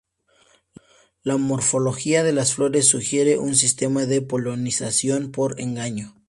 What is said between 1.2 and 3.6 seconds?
La morfología de las flores sugiere un